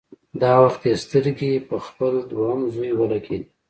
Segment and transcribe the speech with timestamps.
[0.41, 3.47] دا وخت يې سترګې په خپل دويم زوی ولګېدې.